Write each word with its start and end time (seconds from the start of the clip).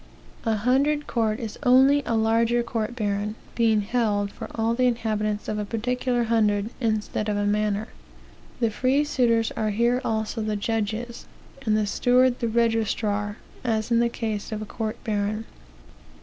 "A 0.45 0.55
hundred 0.55 1.05
court 1.05 1.39
is 1.39 1.59
only 1.61 2.01
a 2.07 2.15
larger 2.15 2.63
court 2.63 2.95
baron, 2.95 3.35
being 3.53 3.81
held 3.81 4.31
for 4.31 4.49
all 4.55 4.73
the 4.73 4.87
inhabitants 4.87 5.47
of 5.47 5.59
a 5.59 5.63
particular 5.63 6.23
hundred, 6.23 6.71
instead 6.79 7.29
of 7.29 7.37
a 7.37 7.45
manor. 7.45 7.87
The 8.61 8.71
free 8.71 9.03
suitors 9.03 9.51
are 9.51 9.69
here 9.69 10.01
also 10.03 10.41
the 10.41 10.55
judges, 10.55 11.27
and 11.67 11.77
the 11.77 11.85
steward 11.85 12.39
the 12.39 12.47
registrar, 12.47 13.37
as 13.63 13.91
in 13.91 13.99
the 13.99 14.09
case 14.09 14.51
of 14.51 14.59
a 14.59 14.65
court 14.65 14.97
baron. 15.03 15.45